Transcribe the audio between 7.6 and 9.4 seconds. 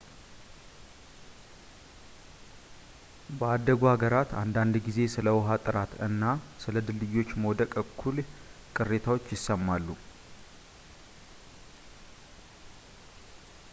እኩል ቅሬታዎች